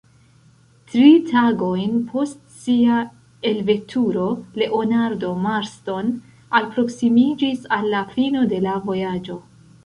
Tri 0.91 1.09
tagojn 1.25 1.91
post 2.13 2.39
sia 2.63 2.97
elveturo 3.49 4.23
Leonardo 4.63 5.29
Marston 5.45 6.11
alproksimiĝis 6.61 7.63
al 7.79 7.87
la 7.93 8.03
fino 8.17 8.49
de 8.57 8.65
la 8.71 8.75
vojaĝo. 8.89 9.39